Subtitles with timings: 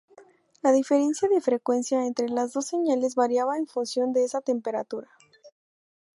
[0.63, 5.11] La diferencia de frecuencia entre las dos señales variaba en función de esa temperatura.